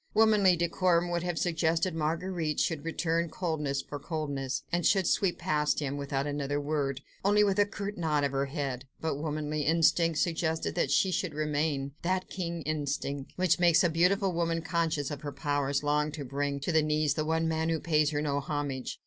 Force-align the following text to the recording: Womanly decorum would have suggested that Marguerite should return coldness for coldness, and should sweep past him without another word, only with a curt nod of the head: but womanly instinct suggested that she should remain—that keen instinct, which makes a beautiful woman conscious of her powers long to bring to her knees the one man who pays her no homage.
Womanly 0.15 0.55
decorum 0.55 1.11
would 1.11 1.21
have 1.21 1.37
suggested 1.37 1.93
that 1.93 1.97
Marguerite 1.99 2.59
should 2.59 2.83
return 2.83 3.29
coldness 3.29 3.83
for 3.83 3.99
coldness, 3.99 4.63
and 4.71 4.83
should 4.83 5.05
sweep 5.05 5.37
past 5.37 5.79
him 5.79 5.95
without 5.95 6.25
another 6.25 6.59
word, 6.59 7.01
only 7.23 7.43
with 7.43 7.59
a 7.59 7.67
curt 7.67 7.99
nod 7.99 8.23
of 8.23 8.31
the 8.31 8.47
head: 8.47 8.87
but 8.99 9.17
womanly 9.19 9.61
instinct 9.61 10.17
suggested 10.17 10.73
that 10.73 10.89
she 10.89 11.11
should 11.11 11.35
remain—that 11.35 12.31
keen 12.31 12.63
instinct, 12.63 13.33
which 13.35 13.59
makes 13.59 13.83
a 13.83 13.91
beautiful 13.91 14.33
woman 14.33 14.63
conscious 14.63 15.11
of 15.11 15.21
her 15.21 15.31
powers 15.31 15.83
long 15.83 16.11
to 16.13 16.25
bring 16.25 16.59
to 16.61 16.71
her 16.71 16.81
knees 16.81 17.13
the 17.13 17.23
one 17.23 17.47
man 17.47 17.69
who 17.69 17.79
pays 17.79 18.09
her 18.09 18.23
no 18.23 18.39
homage. 18.39 18.97